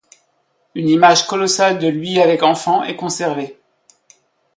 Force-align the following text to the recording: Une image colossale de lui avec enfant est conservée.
Une 0.73 0.89
image 0.89 1.27
colossale 1.27 1.77
de 1.77 1.87
lui 1.87 2.19
avec 2.19 2.41
enfant 2.41 2.81
est 2.81 2.95
conservée. 2.95 3.59